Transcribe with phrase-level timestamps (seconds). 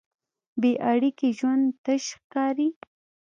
[0.61, 2.69] بېاړیکې ژوند تش ښکاري.